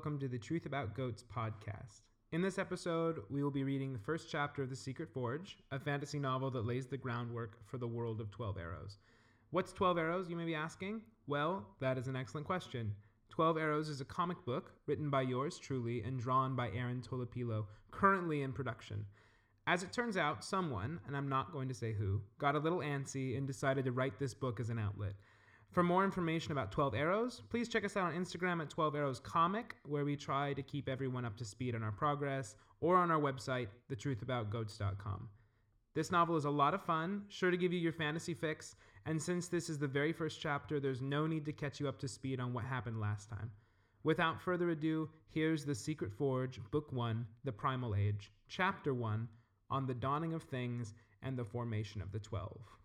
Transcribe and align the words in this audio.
welcome 0.00 0.18
to 0.18 0.28
the 0.28 0.38
Truth 0.38 0.64
About 0.64 0.94
Goats 0.94 1.22
podcast. 1.22 2.00
In 2.32 2.40
this 2.40 2.56
episode, 2.56 3.20
we 3.28 3.42
will 3.42 3.50
be 3.50 3.64
reading 3.64 3.92
the 3.92 3.98
first 3.98 4.30
chapter 4.30 4.62
of 4.62 4.70
The 4.70 4.74
Secret 4.74 5.10
Forge, 5.12 5.58
a 5.72 5.78
fantasy 5.78 6.18
novel 6.18 6.50
that 6.52 6.64
lays 6.64 6.86
the 6.86 6.96
groundwork 6.96 7.58
for 7.66 7.76
the 7.76 7.86
world 7.86 8.18
of 8.18 8.30
12 8.30 8.56
Arrows. 8.56 8.96
What's 9.50 9.74
12 9.74 9.98
Arrows, 9.98 10.30
you 10.30 10.36
may 10.36 10.46
be 10.46 10.54
asking? 10.54 11.02
Well, 11.26 11.66
that 11.80 11.98
is 11.98 12.08
an 12.08 12.16
excellent 12.16 12.46
question. 12.46 12.94
12 13.28 13.58
Arrows 13.58 13.90
is 13.90 14.00
a 14.00 14.06
comic 14.06 14.42
book 14.46 14.72
written 14.86 15.10
by 15.10 15.20
yours 15.20 15.58
truly 15.58 16.00
and 16.00 16.18
drawn 16.18 16.56
by 16.56 16.70
Aaron 16.70 17.02
Tolopilo, 17.02 17.66
currently 17.90 18.40
in 18.40 18.54
production. 18.54 19.04
As 19.66 19.82
it 19.82 19.92
turns 19.92 20.16
out, 20.16 20.42
someone, 20.42 20.98
and 21.06 21.14
I'm 21.14 21.28
not 21.28 21.52
going 21.52 21.68
to 21.68 21.74
say 21.74 21.92
who, 21.92 22.22
got 22.38 22.56
a 22.56 22.58
little 22.58 22.78
antsy 22.78 23.36
and 23.36 23.46
decided 23.46 23.84
to 23.84 23.92
write 23.92 24.18
this 24.18 24.32
book 24.32 24.60
as 24.60 24.70
an 24.70 24.78
outlet. 24.78 25.12
For 25.70 25.84
more 25.84 26.04
information 26.04 26.50
about 26.50 26.72
12 26.72 26.96
Arrows, 26.96 27.42
please 27.48 27.68
check 27.68 27.84
us 27.84 27.96
out 27.96 28.12
on 28.12 28.20
Instagram 28.20 28.60
at 28.60 28.70
12 28.70 28.96
Arrows 28.96 29.20
Comic, 29.20 29.76
where 29.86 30.04
we 30.04 30.16
try 30.16 30.52
to 30.52 30.62
keep 30.62 30.88
everyone 30.88 31.24
up 31.24 31.36
to 31.36 31.44
speed 31.44 31.76
on 31.76 31.82
our 31.84 31.92
progress, 31.92 32.56
or 32.80 32.96
on 32.96 33.08
our 33.12 33.20
website, 33.20 33.68
thetruthaboutgoats.com. 33.88 35.28
This 35.94 36.10
novel 36.10 36.36
is 36.36 36.44
a 36.44 36.50
lot 36.50 36.74
of 36.74 36.82
fun, 36.82 37.22
sure 37.28 37.52
to 37.52 37.56
give 37.56 37.72
you 37.72 37.78
your 37.78 37.92
fantasy 37.92 38.34
fix, 38.34 38.74
and 39.06 39.22
since 39.22 39.46
this 39.46 39.68
is 39.70 39.78
the 39.78 39.86
very 39.86 40.12
first 40.12 40.40
chapter, 40.40 40.80
there's 40.80 41.00
no 41.00 41.28
need 41.28 41.44
to 41.44 41.52
catch 41.52 41.78
you 41.78 41.88
up 41.88 42.00
to 42.00 42.08
speed 42.08 42.40
on 42.40 42.52
what 42.52 42.64
happened 42.64 43.00
last 43.00 43.28
time. 43.28 43.52
Without 44.02 44.40
further 44.40 44.70
ado, 44.70 45.08
here's 45.28 45.64
The 45.64 45.74
Secret 45.76 46.12
Forge, 46.12 46.60
Book 46.72 46.92
1, 46.92 47.24
The 47.44 47.52
Primal 47.52 47.94
Age, 47.94 48.32
Chapter 48.48 48.92
1, 48.92 49.28
on 49.70 49.86
the 49.86 49.94
dawning 49.94 50.34
of 50.34 50.42
things 50.42 50.94
and 51.22 51.36
the 51.36 51.44
formation 51.44 52.02
of 52.02 52.10
the 52.10 52.18
Twelve. 52.18 52.79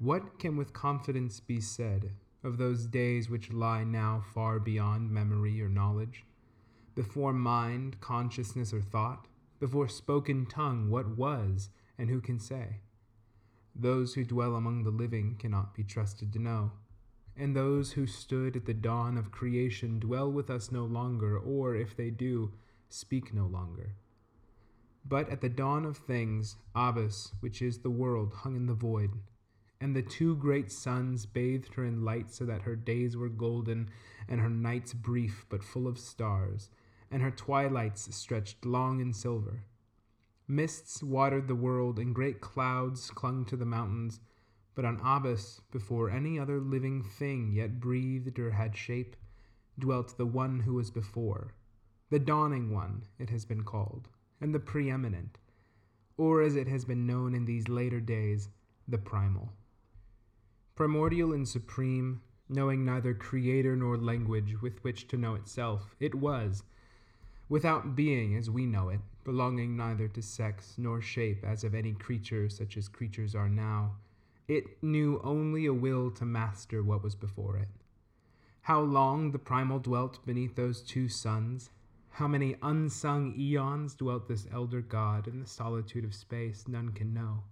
What 0.00 0.38
can 0.38 0.56
with 0.56 0.72
confidence 0.72 1.40
be 1.40 1.60
said 1.60 2.12
of 2.44 2.56
those 2.56 2.86
days 2.86 3.28
which 3.28 3.52
lie 3.52 3.82
now 3.82 4.22
far 4.32 4.60
beyond 4.60 5.10
memory 5.10 5.60
or 5.60 5.68
knowledge? 5.68 6.24
Before 6.94 7.32
mind, 7.32 8.00
consciousness, 8.00 8.72
or 8.72 8.80
thought, 8.80 9.26
before 9.58 9.88
spoken 9.88 10.46
tongue, 10.46 10.88
what 10.88 11.16
was, 11.16 11.70
and 11.98 12.08
who 12.08 12.20
can 12.20 12.38
say? 12.38 12.76
Those 13.74 14.14
who 14.14 14.24
dwell 14.24 14.54
among 14.54 14.84
the 14.84 14.90
living 14.90 15.34
cannot 15.36 15.74
be 15.74 15.82
trusted 15.82 16.32
to 16.32 16.38
know. 16.38 16.70
And 17.36 17.56
those 17.56 17.92
who 17.92 18.06
stood 18.06 18.54
at 18.54 18.66
the 18.66 18.74
dawn 18.74 19.18
of 19.18 19.32
creation 19.32 19.98
dwell 19.98 20.30
with 20.30 20.48
us 20.48 20.70
no 20.70 20.84
longer, 20.84 21.36
or, 21.36 21.74
if 21.74 21.96
they 21.96 22.10
do, 22.10 22.52
speak 22.88 23.34
no 23.34 23.46
longer. 23.46 23.96
But 25.04 25.28
at 25.28 25.40
the 25.40 25.48
dawn 25.48 25.84
of 25.84 25.96
things, 25.96 26.54
Abyss, 26.76 27.32
which 27.40 27.60
is 27.60 27.78
the 27.78 27.90
world, 27.90 28.32
hung 28.32 28.54
in 28.54 28.66
the 28.66 28.74
void, 28.74 29.10
and 29.80 29.94
the 29.94 30.02
two 30.02 30.34
great 30.36 30.72
suns 30.72 31.24
bathed 31.24 31.74
her 31.74 31.84
in 31.84 32.04
light 32.04 32.30
so 32.30 32.44
that 32.44 32.62
her 32.62 32.74
days 32.74 33.16
were 33.16 33.28
golden 33.28 33.88
and 34.28 34.40
her 34.40 34.50
nights 34.50 34.92
brief 34.92 35.46
but 35.48 35.62
full 35.62 35.86
of 35.86 35.98
stars, 35.98 36.68
and 37.10 37.22
her 37.22 37.30
twilights 37.30 38.14
stretched 38.14 38.64
long 38.66 39.00
in 39.00 39.12
silver. 39.12 39.64
Mists 40.46 41.02
watered 41.02 41.46
the 41.46 41.54
world, 41.54 41.98
and 41.98 42.14
great 42.14 42.40
clouds 42.40 43.10
clung 43.10 43.44
to 43.44 43.56
the 43.56 43.66
mountains, 43.66 44.20
but 44.74 44.84
on 44.84 45.00
Abyss, 45.04 45.60
before 45.70 46.10
any 46.10 46.38
other 46.38 46.58
living 46.58 47.02
thing 47.02 47.52
yet 47.52 47.80
breathed 47.80 48.38
or 48.38 48.52
had 48.52 48.76
shape, 48.76 49.14
dwelt 49.78 50.16
the 50.16 50.26
one 50.26 50.60
who 50.60 50.74
was 50.74 50.90
before, 50.90 51.54
the 52.10 52.18
dawning 52.18 52.70
one, 52.70 53.02
it 53.18 53.28
has 53.28 53.44
been 53.44 53.62
called, 53.62 54.08
and 54.40 54.54
the 54.54 54.60
preeminent, 54.60 55.38
or 56.16 56.40
as 56.40 56.56
it 56.56 56.66
has 56.66 56.84
been 56.84 57.06
known 57.06 57.34
in 57.34 57.44
these 57.44 57.68
later 57.68 58.00
days, 58.00 58.48
the 58.86 58.98
primal. 58.98 59.52
Primordial 60.78 61.32
and 61.32 61.48
supreme, 61.48 62.20
knowing 62.48 62.84
neither 62.84 63.12
creator 63.12 63.74
nor 63.74 63.96
language 63.96 64.62
with 64.62 64.78
which 64.84 65.08
to 65.08 65.16
know 65.16 65.34
itself, 65.34 65.96
it 65.98 66.14
was, 66.14 66.62
without 67.48 67.96
being 67.96 68.36
as 68.36 68.48
we 68.48 68.64
know 68.64 68.88
it, 68.88 69.00
belonging 69.24 69.76
neither 69.76 70.06
to 70.06 70.22
sex 70.22 70.76
nor 70.78 71.02
shape 71.02 71.44
as 71.44 71.64
of 71.64 71.74
any 71.74 71.94
creature 71.94 72.48
such 72.48 72.76
as 72.76 72.86
creatures 72.86 73.34
are 73.34 73.48
now. 73.48 73.96
It 74.46 74.80
knew 74.80 75.20
only 75.24 75.66
a 75.66 75.74
will 75.74 76.12
to 76.12 76.24
master 76.24 76.84
what 76.84 77.02
was 77.02 77.16
before 77.16 77.56
it. 77.56 77.70
How 78.60 78.80
long 78.80 79.32
the 79.32 79.40
primal 79.40 79.80
dwelt 79.80 80.24
beneath 80.24 80.54
those 80.54 80.80
two 80.80 81.08
suns, 81.08 81.70
how 82.08 82.28
many 82.28 82.54
unsung 82.62 83.34
eons 83.36 83.96
dwelt 83.96 84.28
this 84.28 84.46
elder 84.52 84.82
god 84.82 85.26
in 85.26 85.40
the 85.40 85.48
solitude 85.48 86.04
of 86.04 86.14
space, 86.14 86.68
none 86.68 86.90
can 86.90 87.12
know. 87.12 87.42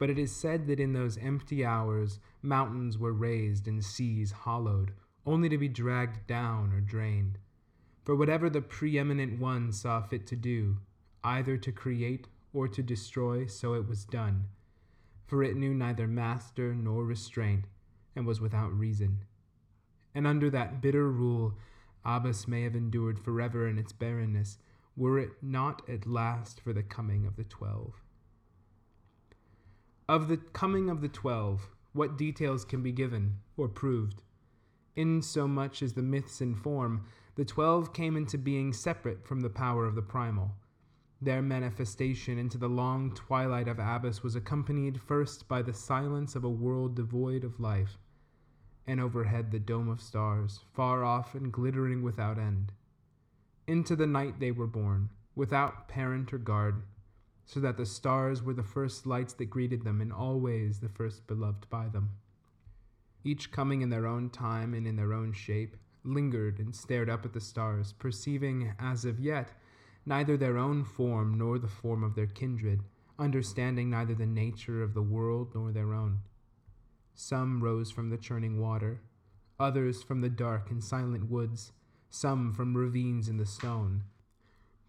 But 0.00 0.08
it 0.08 0.18
is 0.18 0.34
said 0.34 0.66
that 0.66 0.80
in 0.80 0.94
those 0.94 1.18
empty 1.18 1.62
hours, 1.62 2.20
mountains 2.40 2.96
were 2.96 3.12
raised 3.12 3.68
and 3.68 3.84
seas 3.84 4.32
hollowed, 4.32 4.94
only 5.26 5.50
to 5.50 5.58
be 5.58 5.68
dragged 5.68 6.26
down 6.26 6.72
or 6.72 6.80
drained. 6.80 7.38
For 8.02 8.16
whatever 8.16 8.48
the 8.48 8.62
preeminent 8.62 9.38
one 9.38 9.72
saw 9.72 10.00
fit 10.00 10.26
to 10.28 10.36
do, 10.36 10.78
either 11.22 11.58
to 11.58 11.70
create 11.70 12.28
or 12.54 12.66
to 12.66 12.82
destroy, 12.82 13.44
so 13.44 13.74
it 13.74 13.86
was 13.86 14.06
done. 14.06 14.46
For 15.26 15.42
it 15.42 15.54
knew 15.54 15.74
neither 15.74 16.08
master 16.08 16.74
nor 16.74 17.04
restraint, 17.04 17.66
and 18.16 18.26
was 18.26 18.40
without 18.40 18.72
reason. 18.72 19.26
And 20.14 20.26
under 20.26 20.48
that 20.48 20.80
bitter 20.80 21.10
rule, 21.10 21.58
Abyss 22.06 22.48
may 22.48 22.62
have 22.62 22.74
endured 22.74 23.18
forever 23.18 23.68
in 23.68 23.76
its 23.76 23.92
barrenness, 23.92 24.56
were 24.96 25.18
it 25.18 25.42
not 25.42 25.86
at 25.90 26.06
last 26.06 26.58
for 26.58 26.72
the 26.72 26.82
coming 26.82 27.26
of 27.26 27.36
the 27.36 27.44
twelve. 27.44 28.02
Of 30.10 30.26
the 30.26 30.38
coming 30.38 30.90
of 30.90 31.02
the 31.02 31.08
twelve, 31.08 31.68
what 31.92 32.18
details 32.18 32.64
can 32.64 32.82
be 32.82 32.90
given 32.90 33.36
or 33.56 33.68
proved? 33.68 34.22
In 34.96 35.22
so 35.22 35.46
much 35.46 35.84
as 35.84 35.92
the 35.92 36.02
myths 36.02 36.40
inform, 36.40 37.04
the 37.36 37.44
twelve 37.44 37.92
came 37.92 38.16
into 38.16 38.36
being 38.36 38.72
separate 38.72 39.24
from 39.24 39.38
the 39.38 39.48
power 39.48 39.86
of 39.86 39.94
the 39.94 40.02
primal. 40.02 40.56
Their 41.22 41.42
manifestation 41.42 42.38
into 42.38 42.58
the 42.58 42.68
long 42.68 43.14
twilight 43.14 43.68
of 43.68 43.78
Abyss 43.78 44.20
was 44.24 44.34
accompanied 44.34 45.00
first 45.00 45.46
by 45.46 45.62
the 45.62 45.72
silence 45.72 46.34
of 46.34 46.42
a 46.42 46.50
world 46.50 46.96
devoid 46.96 47.44
of 47.44 47.60
life, 47.60 47.96
and 48.88 49.00
overhead 49.00 49.52
the 49.52 49.60
dome 49.60 49.88
of 49.88 50.00
stars, 50.02 50.58
far 50.74 51.04
off 51.04 51.36
and 51.36 51.52
glittering 51.52 52.02
without 52.02 52.36
end. 52.36 52.72
Into 53.68 53.94
the 53.94 54.08
night 54.08 54.40
they 54.40 54.50
were 54.50 54.66
born, 54.66 55.10
without 55.36 55.86
parent 55.86 56.32
or 56.32 56.38
guard, 56.38 56.82
so 57.50 57.58
that 57.58 57.76
the 57.76 57.84
stars 57.84 58.44
were 58.44 58.54
the 58.54 58.62
first 58.62 59.08
lights 59.08 59.32
that 59.32 59.46
greeted 59.46 59.82
them, 59.82 60.00
and 60.00 60.12
always 60.12 60.78
the 60.78 60.88
first 60.88 61.26
beloved 61.26 61.68
by 61.68 61.88
them. 61.88 62.10
Each 63.24 63.50
coming 63.50 63.82
in 63.82 63.90
their 63.90 64.06
own 64.06 64.30
time 64.30 64.72
and 64.72 64.86
in 64.86 64.94
their 64.94 65.12
own 65.12 65.32
shape, 65.32 65.76
lingered 66.04 66.60
and 66.60 66.72
stared 66.72 67.10
up 67.10 67.24
at 67.24 67.32
the 67.32 67.40
stars, 67.40 67.92
perceiving, 67.92 68.72
as 68.78 69.04
of 69.04 69.18
yet, 69.18 69.50
neither 70.06 70.36
their 70.36 70.58
own 70.58 70.84
form 70.84 71.36
nor 71.36 71.58
the 71.58 71.66
form 71.66 72.04
of 72.04 72.14
their 72.14 72.28
kindred, 72.28 72.84
understanding 73.18 73.90
neither 73.90 74.14
the 74.14 74.26
nature 74.26 74.80
of 74.84 74.94
the 74.94 75.02
world 75.02 75.50
nor 75.52 75.72
their 75.72 75.92
own. 75.92 76.20
Some 77.16 77.64
rose 77.64 77.90
from 77.90 78.10
the 78.10 78.16
churning 78.16 78.60
water, 78.60 79.00
others 79.58 80.04
from 80.04 80.20
the 80.20 80.30
dark 80.30 80.70
and 80.70 80.84
silent 80.84 81.28
woods, 81.28 81.72
some 82.10 82.52
from 82.52 82.76
ravines 82.76 83.28
in 83.28 83.38
the 83.38 83.44
stone, 83.44 84.04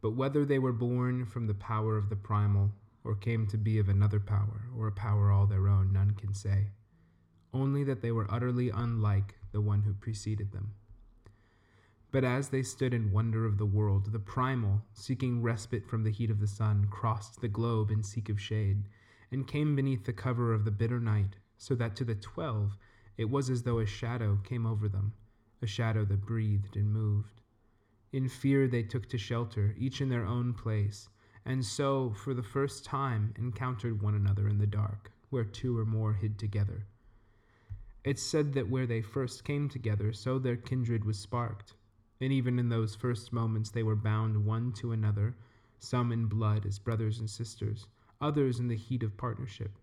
but 0.01 0.11
whether 0.11 0.45
they 0.45 0.59
were 0.59 0.73
born 0.73 1.25
from 1.25 1.47
the 1.47 1.53
power 1.53 1.97
of 1.97 2.09
the 2.09 2.15
primal, 2.15 2.71
or 3.03 3.15
came 3.15 3.47
to 3.47 3.57
be 3.57 3.79
of 3.79 3.89
another 3.89 4.19
power, 4.19 4.67
or 4.75 4.87
a 4.87 4.91
power 4.91 5.31
all 5.31 5.45
their 5.45 5.67
own, 5.67 5.91
none 5.91 6.11
can 6.11 6.33
say. 6.33 6.67
Only 7.53 7.83
that 7.83 8.01
they 8.01 8.11
were 8.11 8.31
utterly 8.31 8.69
unlike 8.69 9.35
the 9.51 9.61
one 9.61 9.81
who 9.81 9.93
preceded 9.93 10.51
them. 10.51 10.73
But 12.11 12.23
as 12.23 12.49
they 12.49 12.63
stood 12.63 12.93
in 12.93 13.11
wonder 13.11 13.45
of 13.45 13.57
the 13.57 13.65
world, 13.65 14.11
the 14.11 14.19
primal, 14.19 14.83
seeking 14.93 15.41
respite 15.41 15.87
from 15.87 16.03
the 16.03 16.11
heat 16.11 16.29
of 16.29 16.39
the 16.39 16.47
sun, 16.47 16.87
crossed 16.89 17.39
the 17.41 17.47
globe 17.47 17.89
in 17.89 18.03
seek 18.03 18.29
of 18.29 18.39
shade, 18.39 18.83
and 19.31 19.47
came 19.47 19.75
beneath 19.75 20.03
the 20.03 20.13
cover 20.13 20.53
of 20.53 20.65
the 20.65 20.71
bitter 20.71 20.99
night, 20.99 21.37
so 21.57 21.73
that 21.75 21.95
to 21.95 22.03
the 22.03 22.15
twelve 22.15 22.77
it 23.17 23.29
was 23.29 23.49
as 23.49 23.63
though 23.63 23.79
a 23.79 23.85
shadow 23.85 24.39
came 24.43 24.65
over 24.65 24.89
them, 24.89 25.13
a 25.61 25.67
shadow 25.67 26.03
that 26.05 26.25
breathed 26.25 26.75
and 26.75 26.91
moved. 26.91 27.40
In 28.13 28.27
fear 28.27 28.67
they 28.67 28.83
took 28.83 29.07
to 29.09 29.17
shelter, 29.17 29.73
each 29.77 30.01
in 30.01 30.09
their 30.09 30.25
own 30.25 30.53
place, 30.53 31.07
and 31.45 31.65
so, 31.65 32.11
for 32.11 32.33
the 32.33 32.43
first 32.43 32.83
time, 32.83 33.33
encountered 33.37 34.01
one 34.01 34.15
another 34.15 34.47
in 34.49 34.57
the 34.57 34.67
dark, 34.67 35.11
where 35.29 35.45
two 35.45 35.77
or 35.77 35.85
more 35.85 36.13
hid 36.13 36.37
together. 36.37 36.85
It's 38.03 38.21
said 38.21 38.53
that 38.53 38.69
where 38.69 38.85
they 38.85 39.01
first 39.01 39.43
came 39.43 39.69
together, 39.69 40.11
so 40.11 40.39
their 40.39 40.57
kindred 40.57 41.05
was 41.05 41.17
sparked, 41.17 41.73
and 42.19 42.33
even 42.33 42.59
in 42.59 42.67
those 42.67 42.95
first 42.95 43.31
moments 43.31 43.69
they 43.69 43.83
were 43.83 43.95
bound 43.95 44.45
one 44.45 44.73
to 44.73 44.91
another, 44.91 45.35
some 45.79 46.11
in 46.11 46.25
blood 46.25 46.65
as 46.65 46.79
brothers 46.79 47.19
and 47.19 47.29
sisters, 47.29 47.87
others 48.19 48.59
in 48.59 48.67
the 48.67 48.75
heat 48.75 49.03
of 49.03 49.15
partnership. 49.17 49.77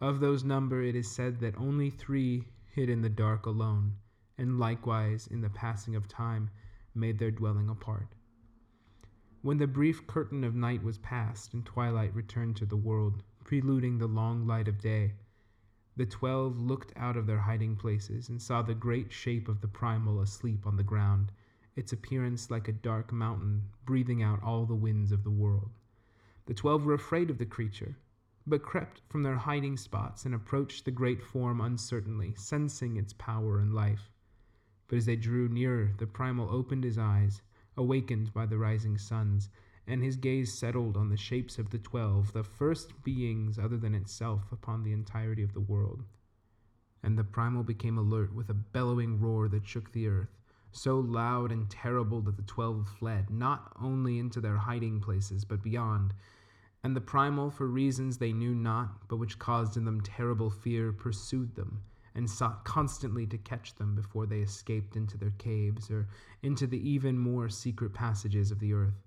Of 0.00 0.20
those 0.20 0.44
number 0.44 0.82
it 0.82 0.94
is 0.94 1.10
said 1.10 1.40
that 1.40 1.58
only 1.58 1.90
three 1.90 2.44
hid 2.70 2.88
in 2.88 3.02
the 3.02 3.08
dark 3.08 3.46
alone, 3.46 3.96
and 4.38 4.58
likewise 4.58 5.26
in 5.26 5.40
the 5.40 5.50
passing 5.50 5.96
of 5.96 6.06
time 6.06 6.50
made 6.96 7.18
their 7.18 7.30
dwelling 7.30 7.68
apart. 7.68 8.14
When 9.42 9.58
the 9.58 9.66
brief 9.66 10.06
curtain 10.06 10.42
of 10.42 10.54
night 10.54 10.82
was 10.82 10.98
passed 10.98 11.54
and 11.54 11.64
twilight 11.64 12.14
returned 12.14 12.56
to 12.56 12.66
the 12.66 12.76
world, 12.76 13.22
preluding 13.44 13.98
the 13.98 14.08
long 14.08 14.46
light 14.46 14.66
of 14.66 14.80
day, 14.80 15.12
the 15.96 16.06
twelve 16.06 16.58
looked 16.58 16.92
out 16.96 17.16
of 17.16 17.26
their 17.26 17.38
hiding 17.38 17.76
places 17.76 18.28
and 18.28 18.42
saw 18.42 18.60
the 18.60 18.74
great 18.74 19.12
shape 19.12 19.48
of 19.48 19.60
the 19.60 19.68
primal 19.68 20.20
asleep 20.20 20.66
on 20.66 20.76
the 20.76 20.82
ground, 20.82 21.30
its 21.76 21.92
appearance 21.92 22.50
like 22.50 22.68
a 22.68 22.72
dark 22.72 23.12
mountain 23.12 23.62
breathing 23.84 24.22
out 24.22 24.42
all 24.42 24.66
the 24.66 24.74
winds 24.74 25.12
of 25.12 25.22
the 25.24 25.30
world. 25.30 25.70
The 26.46 26.54
twelve 26.54 26.84
were 26.84 26.94
afraid 26.94 27.30
of 27.30 27.38
the 27.38 27.46
creature, 27.46 27.96
but 28.46 28.62
crept 28.62 29.00
from 29.08 29.22
their 29.22 29.36
hiding 29.36 29.76
spots 29.76 30.24
and 30.24 30.34
approached 30.34 30.84
the 30.84 30.90
great 30.90 31.22
form 31.22 31.60
uncertainly, 31.60 32.34
sensing 32.36 32.96
its 32.96 33.12
power 33.12 33.58
and 33.58 33.74
life. 33.74 34.10
But 34.88 34.96
as 34.96 35.06
they 35.06 35.16
drew 35.16 35.48
nearer, 35.48 35.92
the 35.98 36.06
primal 36.06 36.48
opened 36.48 36.84
his 36.84 36.98
eyes, 36.98 37.42
awakened 37.76 38.32
by 38.32 38.46
the 38.46 38.58
rising 38.58 38.98
suns, 38.98 39.48
and 39.86 40.02
his 40.02 40.16
gaze 40.16 40.52
settled 40.52 40.96
on 40.96 41.08
the 41.08 41.16
shapes 41.16 41.58
of 41.58 41.70
the 41.70 41.78
twelve, 41.78 42.32
the 42.32 42.44
first 42.44 43.02
beings 43.04 43.58
other 43.58 43.76
than 43.76 43.94
itself 43.94 44.50
upon 44.52 44.82
the 44.82 44.92
entirety 44.92 45.42
of 45.42 45.54
the 45.54 45.60
world. 45.60 46.04
And 47.02 47.18
the 47.18 47.24
primal 47.24 47.62
became 47.62 47.98
alert 47.98 48.34
with 48.34 48.48
a 48.48 48.54
bellowing 48.54 49.20
roar 49.20 49.48
that 49.48 49.66
shook 49.66 49.92
the 49.92 50.08
earth, 50.08 50.36
so 50.72 50.98
loud 50.98 51.52
and 51.52 51.70
terrible 51.70 52.20
that 52.22 52.36
the 52.36 52.42
twelve 52.42 52.88
fled, 52.98 53.30
not 53.30 53.72
only 53.80 54.18
into 54.18 54.40
their 54.40 54.56
hiding 54.56 55.00
places, 55.00 55.44
but 55.44 55.62
beyond. 55.62 56.14
And 56.82 56.94
the 56.94 57.00
primal, 57.00 57.50
for 57.50 57.66
reasons 57.66 58.18
they 58.18 58.32
knew 58.32 58.54
not, 58.54 59.08
but 59.08 59.16
which 59.16 59.38
caused 59.38 59.76
in 59.76 59.84
them 59.84 60.00
terrible 60.00 60.50
fear, 60.50 60.92
pursued 60.92 61.54
them, 61.54 61.82
and 62.16 62.28
sought 62.28 62.64
constantly 62.64 63.26
to 63.26 63.38
catch 63.38 63.74
them 63.74 63.94
before 63.94 64.26
they 64.26 64.40
escaped 64.40 64.96
into 64.96 65.16
their 65.16 65.34
caves, 65.38 65.90
or 65.90 66.08
into 66.42 66.66
the 66.66 66.88
even 66.88 67.18
more 67.18 67.48
secret 67.48 67.92
passages 67.92 68.50
of 68.50 68.58
the 68.58 68.72
earth. 68.72 69.04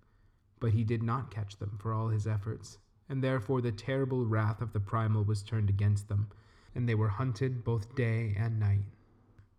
But 0.60 0.72
he 0.72 0.84
did 0.84 1.04
not 1.04 1.32
catch 1.32 1.58
them 1.58 1.78
for 1.82 1.92
all 1.92 2.10
his 2.10 2.28
efforts, 2.28 2.78
and 3.10 3.24
therefore 3.24 3.62
the 3.62 3.72
terrible 3.72 4.26
wrath 4.26 4.62
of 4.62 4.74
the 4.74 4.80
primal 4.80 5.24
was 5.24 5.42
turned 5.42 5.70
against 5.70 6.08
them, 6.08 6.30
and 6.76 6.88
they 6.88 6.96
were 6.96 7.10
hunted 7.10 7.64
both 7.64 7.96
day 7.96 8.36
and 8.38 8.60
night. 8.60 8.86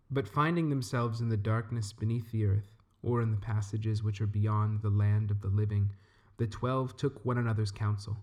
But 0.09 0.27
finding 0.27 0.69
themselves 0.69 1.19
in 1.19 1.29
the 1.29 1.37
darkness 1.37 1.91
beneath 1.91 2.31
the 2.31 2.45
earth, 2.45 2.75
or 3.03 3.21
in 3.21 3.31
the 3.31 3.37
passages 3.37 4.01
which 4.01 4.21
are 4.21 4.27
beyond 4.27 4.81
the 4.81 4.89
land 4.89 5.29
of 5.29 5.41
the 5.41 5.49
living, 5.49 5.91
the 6.37 6.47
twelve 6.47 6.95
took 6.95 7.25
one 7.25 7.37
another's 7.37 7.71
counsel. 7.71 8.17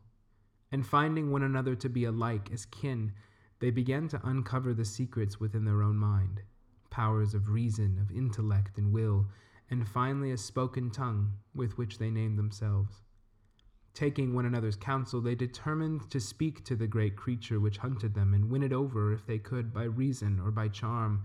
And 0.72 0.86
finding 0.86 1.30
one 1.30 1.42
another 1.42 1.74
to 1.76 1.88
be 1.88 2.04
alike 2.04 2.50
as 2.52 2.64
kin, 2.66 3.12
they 3.60 3.70
began 3.70 4.08
to 4.08 4.20
uncover 4.24 4.72
the 4.74 4.84
secrets 4.84 5.40
within 5.40 5.64
their 5.64 5.82
own 5.82 5.96
mind 5.96 6.42
powers 6.90 7.34
of 7.34 7.50
reason, 7.50 7.98
of 8.00 8.10
intellect, 8.10 8.78
and 8.78 8.92
will 8.92 9.26
and 9.70 9.86
finally 9.86 10.32
a 10.32 10.36
spoken 10.36 10.90
tongue 10.90 11.32
with 11.54 11.76
which 11.76 11.98
they 11.98 12.10
named 12.10 12.38
themselves. 12.38 13.02
Taking 13.94 14.34
one 14.34 14.46
another's 14.46 14.76
counsel, 14.76 15.20
they 15.20 15.34
determined 15.34 16.10
to 16.10 16.20
speak 16.20 16.64
to 16.64 16.76
the 16.76 16.86
great 16.86 17.16
creature 17.16 17.60
which 17.60 17.78
hunted 17.78 18.14
them 18.14 18.32
and 18.32 18.50
win 18.50 18.62
it 18.62 18.72
over 18.72 19.12
if 19.12 19.26
they 19.26 19.38
could 19.38 19.72
by 19.72 19.84
reason 19.84 20.40
or 20.40 20.50
by 20.50 20.68
charm, 20.68 21.24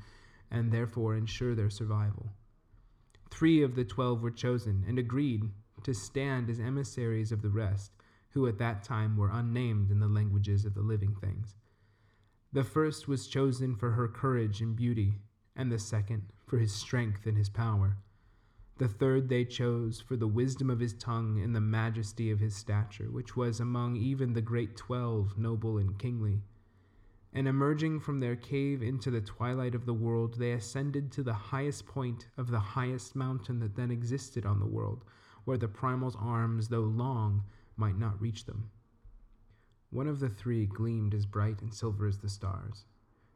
and 0.52 0.72
therefore 0.72 1.16
ensure 1.16 1.56
their 1.56 1.70
survival. 1.70 2.32
Three 3.30 3.64
of 3.64 3.76
the 3.76 3.86
twelve 3.86 4.22
were 4.22 4.32
chosen 4.32 4.84
and 4.88 5.00
agreed 5.00 5.44
to 5.84 5.94
stand 5.94 6.50
as 6.50 6.60
emissaries 6.60 7.32
of 7.32 7.42
the 7.42 7.50
rest, 7.50 7.92
who 8.30 8.48
at 8.48 8.58
that 8.58 8.84
time 8.84 9.18
were 9.18 9.32
unnamed 9.32 9.92
in 9.92 10.00
the 10.00 10.08
languages 10.08 10.66
of 10.66 10.74
the 10.74 10.82
living 10.82 11.16
things. 11.16 11.56
The 12.54 12.64
first 12.64 13.08
was 13.08 13.28
chosen 13.28 13.76
for 13.76 13.94
her 13.94 14.08
courage 14.08 14.62
and 14.62 14.76
beauty, 14.76 15.18
and 15.56 15.72
the 15.72 15.80
second 15.80 16.32
for 16.46 16.60
his 16.60 16.72
strength 16.72 17.26
and 17.26 17.36
his 17.36 17.50
power. 17.50 17.98
The 18.78 18.88
third 18.88 19.28
they 19.28 19.44
chose 19.44 20.00
for 20.00 20.16
the 20.16 20.28
wisdom 20.28 20.70
of 20.70 20.80
his 20.80 20.94
tongue 20.94 21.42
and 21.42 21.56
the 21.56 21.62
majesty 21.62 22.30
of 22.30 22.40
his 22.40 22.56
stature, 22.56 23.10
which 23.10 23.36
was 23.36 23.60
among 23.60 23.96
even 23.96 24.34
the 24.34 24.42
great 24.42 24.78
twelve 24.78 25.36
noble 25.36 25.80
and 25.80 25.98
kingly. 25.98 26.44
And 27.34 27.48
emerging 27.48 28.02
from 28.02 28.20
their 28.20 28.36
cave 28.36 28.84
into 28.84 29.10
the 29.10 29.22
twilight 29.22 29.74
of 29.74 29.88
the 29.88 29.94
world, 29.96 30.38
they 30.38 30.52
ascended 30.52 31.12
to 31.14 31.24
the 31.24 31.34
highest 31.34 31.88
point 31.88 32.28
of 32.38 32.52
the 32.52 32.60
highest 32.60 33.16
mountain 33.16 33.62
that 33.62 33.76
then 33.76 33.90
existed 33.90 34.46
on 34.46 34.60
the 34.60 34.68
world, 34.68 35.04
where 35.46 35.58
the 35.58 35.68
primal's 35.68 36.16
arms, 36.20 36.68
though 36.68 36.82
long, 36.82 37.46
might 37.78 37.98
not 37.98 38.22
reach 38.22 38.46
them. 38.46 38.70
One 39.94 40.08
of 40.08 40.20
the 40.20 40.30
three 40.30 40.66
gleamed 40.66 41.14
as 41.14 41.28
bright 41.28 41.62
and 41.62 41.72
silver 41.72 42.08
as 42.08 42.18
the 42.18 42.28
stars, 42.28 42.86